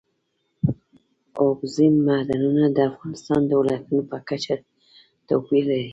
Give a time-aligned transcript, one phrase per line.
[1.41, 4.55] اوبزین معدنونه د افغانستان د ولایاتو په کچه
[5.27, 5.89] توپیر لري.